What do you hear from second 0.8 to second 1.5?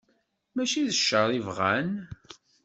d cceṛ i